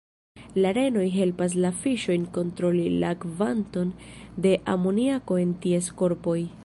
[0.61, 3.93] La renoj helpas la fiŝojn kontroli la kvanton
[4.47, 6.39] de amoniako en ties korpoj.